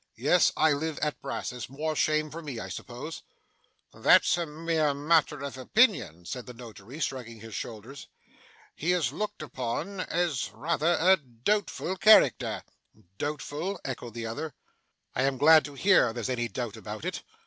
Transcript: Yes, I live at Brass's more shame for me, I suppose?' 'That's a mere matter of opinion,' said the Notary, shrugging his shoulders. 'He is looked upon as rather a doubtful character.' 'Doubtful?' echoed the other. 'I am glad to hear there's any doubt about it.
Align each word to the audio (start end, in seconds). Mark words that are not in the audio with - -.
Yes, 0.17 0.51
I 0.57 0.71
live 0.73 0.97
at 0.97 1.21
Brass's 1.21 1.69
more 1.69 1.95
shame 1.95 2.31
for 2.31 2.41
me, 2.41 2.57
I 2.59 2.69
suppose?' 2.69 3.21
'That's 3.93 4.35
a 4.35 4.47
mere 4.47 4.95
matter 4.95 5.41
of 5.43 5.59
opinion,' 5.59 6.25
said 6.25 6.47
the 6.47 6.55
Notary, 6.55 6.99
shrugging 6.99 7.41
his 7.41 7.53
shoulders. 7.53 8.07
'He 8.75 8.93
is 8.93 9.11
looked 9.11 9.43
upon 9.43 9.99
as 9.99 10.49
rather 10.55 10.97
a 10.99 11.17
doubtful 11.17 11.97
character.' 11.97 12.63
'Doubtful?' 13.19 13.79
echoed 13.85 14.15
the 14.15 14.25
other. 14.25 14.55
'I 15.13 15.21
am 15.21 15.37
glad 15.37 15.63
to 15.65 15.75
hear 15.75 16.11
there's 16.13 16.29
any 16.29 16.47
doubt 16.47 16.75
about 16.77 17.05
it. 17.05 17.21